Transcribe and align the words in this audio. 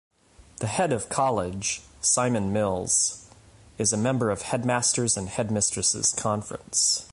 The 0.57 0.65
Head 0.65 0.91
of 0.93 1.09
College, 1.09 1.81
Simon 2.01 2.51
Mills, 2.51 3.29
is 3.77 3.93
a 3.93 3.97
member 3.97 4.31
of 4.31 4.41
Headmasters' 4.41 5.15
and 5.15 5.29
Headmistresses' 5.29 6.11
Conference. 6.13 7.05